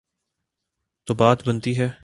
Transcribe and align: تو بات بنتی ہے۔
تو 1.07 1.13
بات 1.13 1.47
بنتی 1.47 1.73
ہے۔ 1.79 1.91